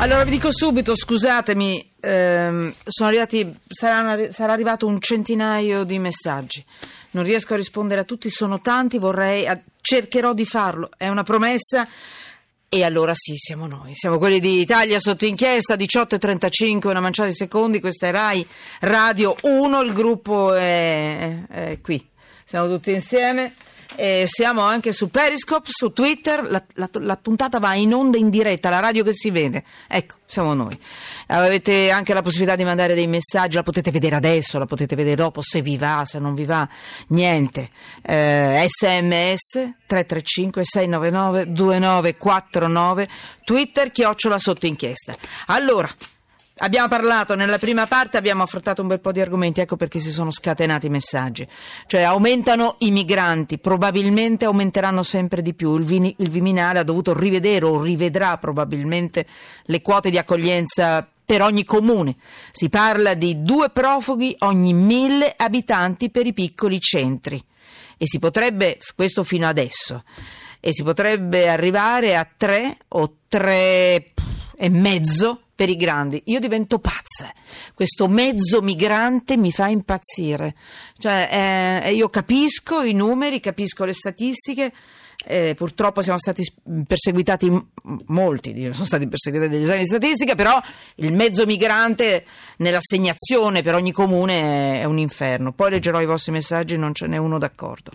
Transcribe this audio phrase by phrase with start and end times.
[0.00, 6.64] Allora vi dico subito, scusatemi, ehm, arrivati, saranno- sarà arrivato un centinaio di messaggi.
[7.10, 9.44] Non riesco a rispondere a tutti, sono tanti, vorrei,
[9.80, 11.88] cercherò di farlo, è una promessa.
[12.68, 17.34] E allora sì, siamo noi, siamo quelli di Italia sotto inchiesta, 18.35, una manciata di
[17.34, 18.46] secondi, questa è Rai
[18.80, 22.06] Radio 1, il gruppo è, è qui,
[22.44, 23.52] siamo tutti insieme.
[23.96, 28.28] E siamo anche su Periscope, su Twitter, la, la- la puntata va in onda in
[28.30, 29.64] diretta, la radio che si vede.
[29.88, 30.78] Ecco, siamo noi.
[31.28, 35.16] Avete anche la possibilità di mandare dei messaggi, la potete vedere adesso, la potete vedere
[35.16, 36.68] dopo, se vi va, se non vi va,
[37.08, 37.70] niente.
[38.02, 39.52] Eh, SMS
[39.86, 43.08] 335 699 2949,
[43.44, 45.14] Twitter chiocciola sotto inchiesta.
[45.46, 45.88] Allora,
[46.60, 50.10] Abbiamo parlato nella prima parte, abbiamo affrontato un bel po' di argomenti, ecco perché si
[50.10, 51.46] sono scatenati i messaggi.
[51.86, 55.76] Cioè aumentano i migranti, probabilmente aumenteranno sempre di più.
[55.76, 59.24] Il, Vini- il Viminale ha dovuto rivedere o rivedrà probabilmente
[59.66, 62.16] le quote di accoglienza per ogni comune.
[62.50, 67.40] Si parla di due profughi ogni mille abitanti per i piccoli centri.
[67.96, 70.02] E si potrebbe, questo fino adesso,
[70.58, 74.12] e si potrebbe arrivare a tre o tre
[74.56, 76.22] e mezzo per i grandi.
[76.26, 77.32] Io divento pazza.
[77.74, 80.54] Questo mezzo migrante mi fa impazzire.
[80.96, 84.72] Cioè, eh, io capisco i numeri, capisco le statistiche.
[85.26, 86.44] eh, purtroppo siamo stati
[86.86, 87.50] perseguitati
[88.06, 90.60] molti, sono stati perseguitati degli esami di statistica, però
[90.96, 92.24] il mezzo migrante
[92.58, 95.52] nell'assegnazione per ogni comune è un inferno.
[95.52, 97.90] Poi leggerò i vostri messaggi, non ce n'è uno d'accordo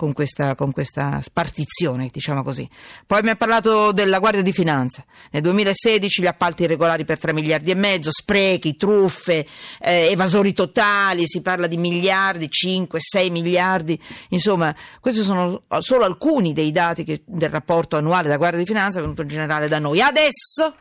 [0.00, 2.66] con questa, con questa spartizione, diciamo così.
[3.06, 5.04] Poi mi ha parlato della Guardia di Finanza.
[5.30, 9.46] Nel 2016 gli appalti irregolari per 3 miliardi e mezzo, sprechi, truffe,
[9.78, 14.02] eh, evasori totali, si parla di miliardi, 5, 6 miliardi.
[14.30, 19.02] Insomma, questi sono solo alcuni dei dati che- del rapporto annuale della Guardia di Finanza
[19.02, 20.00] venuto in generale da noi.
[20.00, 20.76] Adesso,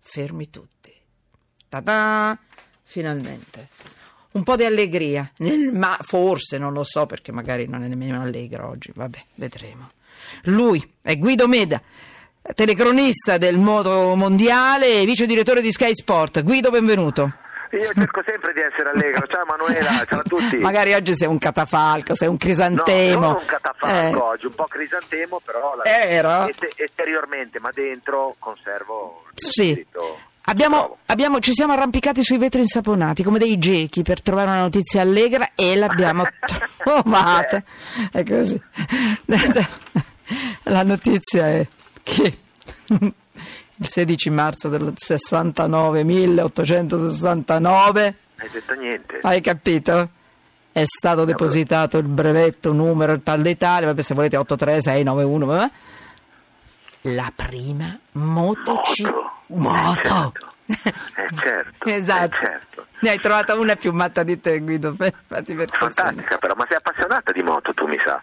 [0.00, 0.92] fermi tutti.
[1.68, 2.36] Ta-da!
[2.82, 3.68] Finalmente.
[4.34, 8.20] Un po' di allegria, nel- ma forse non lo so perché magari non è nemmeno
[8.20, 9.90] allegro oggi, vabbè, vedremo.
[10.44, 11.80] Lui è Guido Meda,
[12.52, 16.42] telecronista del moto mondiale e vice direttore di Sky Sport.
[16.42, 17.32] Guido, benvenuto.
[17.70, 19.24] Io cerco sempre di essere allegro.
[19.28, 20.56] Ciao Emanuela, ciao a tutti.
[20.56, 23.20] Magari oggi sei un catafalco, sei un crisantemo.
[23.20, 26.48] No, sono un catafalco Eh, oggi, un po' crisantemo, però la- Era?
[26.48, 29.70] este- esteriormente, ma dentro conservo il Sì.
[29.70, 30.18] spirito.
[30.46, 35.00] Abbiamo, abbiamo- ci siamo arrampicati sui vetri insaponati come dei gechi per trovare una notizia
[35.00, 36.22] allegra e l'abbiamo
[36.76, 37.62] trovata.
[38.12, 38.60] È così.
[40.64, 41.66] La notizia è
[42.02, 42.38] che
[42.88, 43.14] il
[43.88, 49.18] 16 marzo del 69, 1869, Hai detto niente.
[49.22, 50.08] hai capito?
[50.72, 55.70] È stato depositato il brevetto numero tal d'Italia, vabbè se volete 83691, vabbè.
[57.08, 59.02] La prima moto C-
[59.48, 60.32] moto.
[60.66, 61.84] Eh certo.
[61.88, 62.34] esatto.
[62.36, 62.86] eh certo.
[63.00, 64.94] Ne hai trovata una più matta di te, Guido.
[65.28, 68.20] Fantastica però, ma sei appassionata di moto tu mi sa.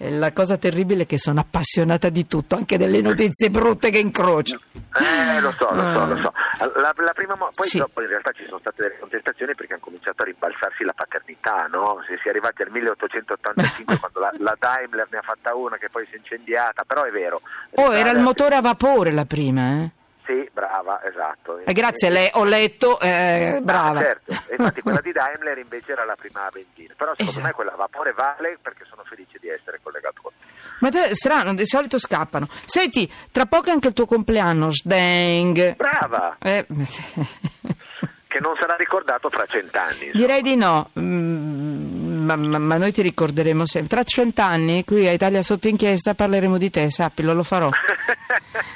[0.00, 3.98] E la cosa terribile è che sono appassionata di tutto, anche delle notizie brutte che
[3.98, 4.60] incrocio.
[4.96, 6.32] Eh, lo so, lo so, lo so.
[6.78, 7.78] La, la prima mo- poi Sì.
[7.78, 11.66] dopo in realtà ci sono state delle contestazioni perché hanno cominciato a rimbalzarsi la paternità,
[11.68, 11.98] no?
[12.06, 15.88] Si, si è arrivati al 1885 quando la, la Daimler ne ha fatta una che
[15.90, 17.40] poi si è incendiata, però è vero.
[17.70, 19.90] Oh, era il motore a vapore la prima, eh?
[20.28, 21.56] Sì, brava, esatto.
[21.64, 24.00] Eh, grazie, lei, ho letto, eh, brava.
[24.00, 27.46] Ah, certo, infatti quella di Daimler invece era la prima a benzina, però secondo Esatto.
[27.46, 30.44] me quella a vapore vale perché sono felice di essere collegato con te.
[30.80, 32.46] Ma te, strano, di solito scappano.
[32.66, 35.76] Senti, tra poco è anche il tuo compleanno, Sdeng.
[35.76, 36.66] Brava, Eh,
[38.28, 40.06] che non sarà ricordato fra cent'anni.
[40.08, 40.26] insomma.
[40.26, 43.88] direi di no, Mm, ma, ma- ma noi ti ricorderemo sempre.
[43.88, 47.70] Tra cent'anni, qui a Italia sotto inchiesta, parleremo di te, sappilo, lo farò.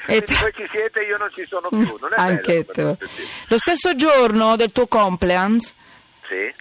[0.07, 2.97] E tra- voi ci siete io non ci sono più, non è Anche bello?
[2.97, 3.07] tu.
[3.49, 5.73] Lo stesso giorno del tuo compleanno Sì,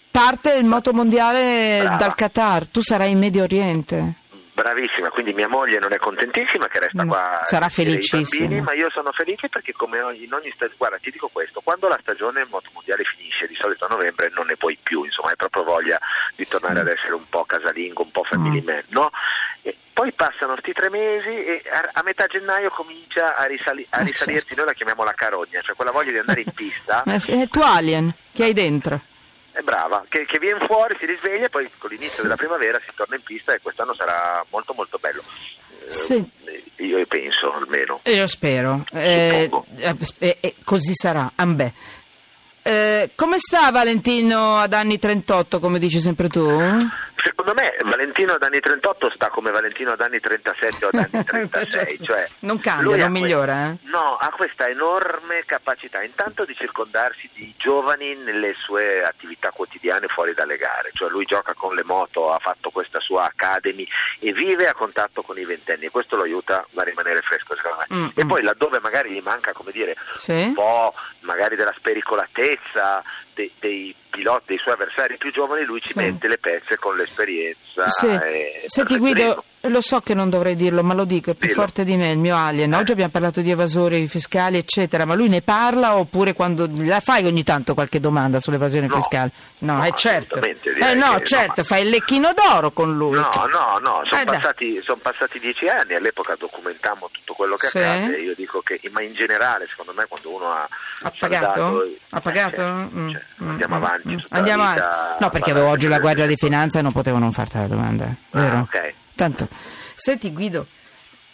[0.09, 1.96] parte il moto mondiale Brava.
[1.98, 2.68] dal Qatar.
[2.68, 4.14] Tu sarai in Medio Oriente.
[4.61, 8.45] Bravissima, quindi mia moglie non è contentissima che resta No, qua sarà felicissima.
[8.47, 11.87] bambini, ma io sono felice perché come in ogni stagione, guarda ti dico questo, quando
[11.87, 15.63] la stagione motomondiale finisce, di solito a novembre non ne puoi più, insomma hai proprio
[15.63, 15.99] voglia
[16.35, 18.66] di tornare ad essere un po' casalingo, un po' family Mm.
[18.66, 19.09] man, no?
[19.63, 24.03] E poi passano sti tre mesi e a, metà gennaio comincia a, risali- a Eh,
[24.05, 27.31] risalirti, noi la chiamiamo la carogna, cioè quella voglia di andare in pista, Eh, sì,
[27.40, 29.02] È tuo alien che hai dentro.
[29.52, 32.94] È brava, che, che viene fuori, si risveglia e poi con l'inizio della primavera si
[32.96, 35.22] torna in pista e quest'anno sarà molto molto bello.
[35.86, 36.30] Eh, Sì.
[36.78, 38.00] Io penso almeno.
[38.06, 38.86] Io spero.
[38.92, 41.32] Eh, eh, eh, così sarà.
[41.36, 41.72] Ambè.
[42.64, 46.48] Eh, come sta Valentino ad anni 38, come dici sempre tu?
[47.41, 51.23] Secondo me Valentino ad anni 38 sta come Valentino ad anni 37 o ad anni
[51.26, 53.70] 36, cioè non cambia, non migliora.
[53.72, 53.78] Eh?
[53.90, 60.35] No, ha questa enorme capacità intanto di circondarsi di giovani nelle sue attività quotidiane fuori
[60.35, 63.88] dalle gare, cioè lui gioca con le moto, ha fatto questa sua academy
[64.20, 67.84] e vive a contatto con i ventenni e questo lo aiuta a rimanere fresco secondo
[67.90, 67.96] me.
[67.97, 68.28] Mm, e mm.
[68.28, 70.32] poi laddove magari gli manca, come dire, Sì.
[70.32, 73.02] un po' magari della spericolatezza
[73.34, 75.97] dei, dei piloti, dei suoi avversari più giovani, lui ci Sì.
[75.99, 77.29] mette le pezze con l'esperienza.
[77.87, 78.07] Sì.
[78.07, 78.97] e Senti.
[78.97, 81.59] Guido, lo so che non dovrei dirlo, ma lo dico, è più Dillo.
[81.61, 82.73] forte di me, il mio alien.
[82.73, 87.25] Oggi abbiamo parlato di evasori fiscali, eccetera, ma lui ne parla oppure quando la fai
[87.25, 88.96] ogni tanto qualche domanda sull'evasione No.
[88.96, 89.31] fiscale?
[89.59, 90.40] No, No, è certo.
[90.40, 91.63] assolutamente, Eh no, che certo, no.
[91.63, 93.13] fai il lecchino d'oro con lui.
[93.13, 97.67] No, no, no, sono Eh, passati, son passati dieci anni, all'epoca documentammo tutto quello che
[97.67, 97.78] Sì.
[97.78, 100.67] accade, io dico che, ma in generale secondo me quando uno ha
[101.03, 101.46] Ha pagato?
[101.46, 102.55] saldato- Ha pagato?
[102.55, 104.17] eh, certo, Mm, certo, mm, andiamo mm, avanti mm.
[104.29, 104.81] Andiamo avanti.
[105.19, 108.14] No, perché avevo oggi la Guardia di Finanza e non potevo non farti la domanda,
[108.31, 108.55] vero?
[108.57, 108.93] Ah, ok.
[109.22, 109.47] Tanto.
[109.96, 110.66] Senti Guido,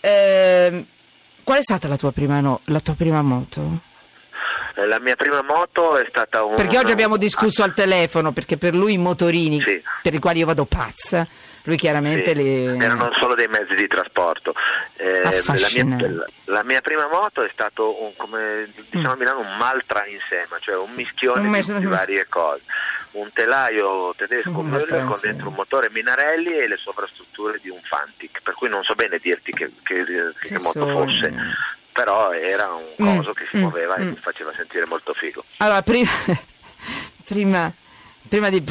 [0.01, 0.85] ehm,
[1.43, 3.79] qual è stata la tua prima, no- la tua prima moto?
[4.75, 6.55] Eh, La mia prima moto è stata un...
[6.55, 9.81] Perché oggi abbiamo discusso al telefono, perché per lui i motorini, Sì.
[10.01, 11.25] per i quali io vado pazza,
[11.63, 12.65] lui chiaramente Sì, li...
[12.83, 14.53] erano solo dei mezzi di trasporto.
[14.97, 19.55] Eh, la, mia, la- mia prima moto è stato, un, come diciamo a Milano, un
[19.57, 22.61] maltra insieme, cioè un mischione Un di, mes- di varie cose.
[23.17, 27.79] Un telaio tedesco Müller maltra con dentro un motore Minarelli e le sovrastrutture di un
[27.83, 31.33] Fantic, per cui non so bene dirti che, che- che Che moto fosse,
[31.91, 34.09] però era un Mm, coso che si mm, muoveva e mm.
[34.09, 35.43] mi faceva sentire molto figo.
[35.57, 36.09] Allora, prima,
[37.25, 37.73] prima,
[38.27, 38.63] prima di...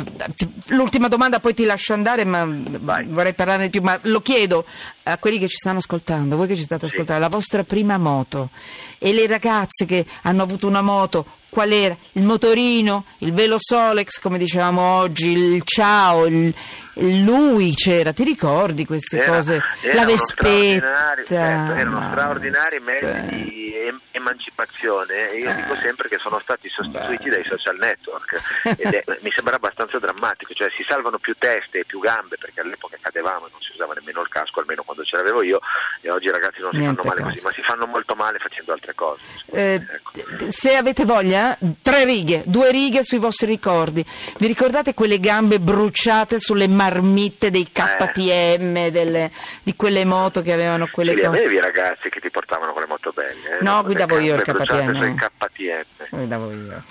[0.69, 3.05] L'ultima domanda, poi ti lascio andare, ma Vai.
[3.07, 4.65] vorrei parlarne di più, ma lo chiedo
[5.05, 6.95] a quelli che ci stanno ascoltando, voi che ci state Sì.
[6.95, 8.51] ascoltando, la vostra prima moto
[8.99, 11.97] e le ragazze che hanno avuto una moto, qual era?
[12.13, 16.55] Il motorino, il velo Solex, come dicevamo oggi, il ciao, il,
[16.99, 19.63] lui c'era, ti ricordi queste Era- cose?
[19.83, 21.15] erano la vespetta.
[21.27, 21.35] certo,
[21.81, 25.55] erano ma- straordinari mezzi di em- emancipazione io Eh.
[25.57, 27.35] dico sempre che sono stati sostituiti Beh.
[27.37, 28.41] dai social network
[28.79, 32.61] ed è- mi sembra abbastanza drammatico, cioè si salvano più teste e più gambe perché
[32.61, 35.61] all'epoca cadevamo e non si usava nemmeno il casco, almeno quando ce l'avevo io
[36.01, 37.33] e oggi i ragazzi non si Niente fanno male casco.
[37.35, 39.21] così, ma si fanno molto male facendo altre cose.
[39.53, 40.51] Eh, Ecco.
[40.51, 44.05] se avete voglia, tre righe, due righe sui vostri ricordi.
[44.39, 49.31] Vi ricordate quelle gambe bruciate sulle marmitte dei KTM, delle-
[49.63, 51.29] di quelle moto che avevano quelle Sì, cose?
[51.29, 53.59] avevi i ragazzi che ti portavano con le moto belle?
[53.59, 53.63] eh?
[53.63, 55.17] No, guidavo io il KTM.
[55.17, 56.09] KTM.
[56.11, 56.83] Come davo io?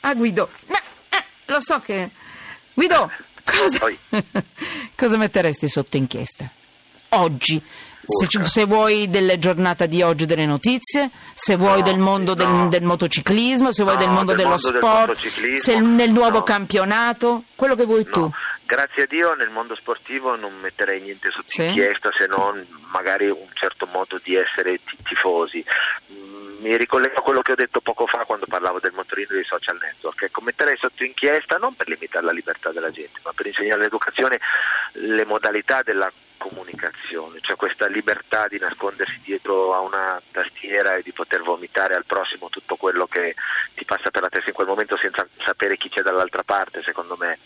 [0.00, 0.74] Ah, Guido, no,
[1.10, 2.10] eh, lo so che...
[2.72, 3.10] Guido,
[3.44, 3.78] cosa...
[3.78, 3.98] Poi.
[4.96, 6.48] cosa metteresti sotto inchiesta?
[7.10, 7.62] Oggi.
[8.06, 12.48] Se, se vuoi delle giornata di oggi delle notizie, se vuoi No, del mondo del,
[12.48, 12.68] no.
[12.68, 16.10] del motociclismo, se vuoi No, del mondo del dello mondo del sport, motociclismo, se nel
[16.10, 18.28] nuovo campionato, quello che vuoi tu.
[18.70, 21.64] Grazie a Dio nel mondo sportivo non metterei niente sotto Sì?
[21.64, 25.64] inchiesta se non magari un certo modo di essere ti- tifosi.
[26.12, 29.42] Mm, Mi ricollego a quello che ho detto poco fa quando parlavo del motorino dei
[29.44, 30.22] social network.
[30.22, 34.38] Ecco, metterei sotto inchiesta non per limitare la libertà della gente, ma per insegnare all'educazione
[34.92, 41.12] le modalità della comunicazione, cioè questa libertà di nascondersi dietro a una tastiera e di
[41.12, 43.34] poter vomitare al prossimo tutto quello che
[43.74, 47.16] ti passa per la testa in quel momento senza sapere chi c'è dall'altra parte, secondo
[47.18, 47.38] me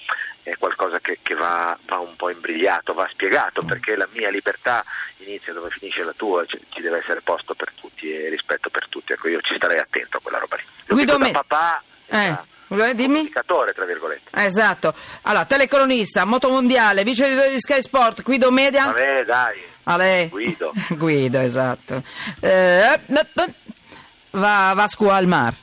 [0.45, 4.85] è qualcosa che, che va, va un po' imbrigliato, va spiegato, perché la mia libertà
[5.19, 8.89] inizia dove finisce la tua, ci, ci deve essere posto per tutti e rispetto per
[8.89, 10.63] tutti, ecco io ci starei attento a quella roba lì.
[10.87, 13.15] Lo Guido dico Me- papà Eh, da vuoi- dimmi?
[13.15, 14.31] comunicatore, tra virgolette.
[14.33, 14.95] Eh, Esatto.
[15.23, 18.87] Allora, telecronista, motomondiale, vice editore di Sky Sport, Guido Media.
[18.87, 19.63] Vabbè, dai.
[19.85, 20.29] A lei?
[20.29, 20.73] Guido.
[20.97, 22.03] Guido, esatto.
[22.41, 23.01] Eh, eh,
[23.35, 23.55] eh,
[24.31, 25.55] va, va a scuola al mar.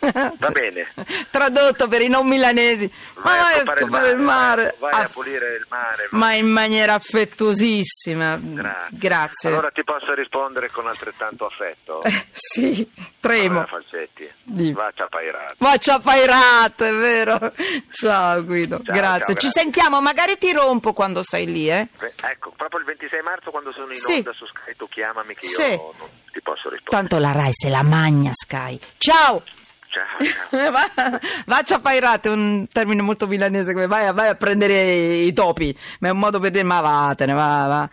[0.00, 0.92] Va bene.
[1.30, 2.90] Tradotto per i non milanesi.
[3.16, 4.76] Ma vai a scopare il mare.
[4.78, 6.08] Vai Ah, a pulire il mare.
[6.10, 6.20] vai.
[6.20, 8.36] ma in maniera affettuosissima.
[8.40, 8.88] Grazie.
[8.98, 9.48] Grazie.
[9.50, 12.02] Allora ti posso rispondere con altrettanto affetto?
[12.02, 12.88] Eh, sì,
[13.20, 13.58] tremo.
[13.60, 14.72] Allora, Falcetti, Dimmi.
[14.72, 15.54] va ciapairato.
[15.58, 17.52] Ma ci ha pairato, è vero?
[17.92, 19.24] Ciao Guido, Ciao, grazie.
[19.26, 19.50] ciao, Ci grazie.
[19.62, 21.88] sentiamo, magari ti rompo quando sei lì, eh?
[22.22, 24.14] Ecco, proprio il 26 marzo quando sono in Sì.
[24.14, 25.60] onda su Sky tu chiamami che Sì.
[25.62, 27.08] io non ti posso rispondere.
[27.08, 28.78] Tanto la Rai se la magna Sky.
[28.98, 29.42] Ciao!
[29.90, 35.76] Ciao, va, va a ciapairate, un termine molto milanese vai, vai a prendere i topi,
[35.98, 37.88] ma è un modo per dire ma vatene, va, va.